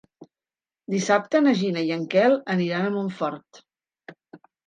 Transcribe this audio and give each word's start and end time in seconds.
Dissabte 0.93 1.41
na 1.47 1.53
Gina 1.59 1.83
i 1.89 1.93
en 1.97 2.07
Quel 2.15 2.37
aniran 2.55 2.87
a 2.87 2.93
Montfort. 2.97 3.63